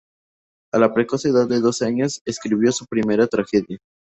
A 0.73 0.79
la 0.79 0.95
precoz 0.95 1.25
edad 1.25 1.47
de 1.47 1.59
doce 1.59 1.85
años 1.85 2.21
escribió 2.25 2.71
su 2.71 2.87
primera 2.87 3.27
tragedia. 3.27 3.77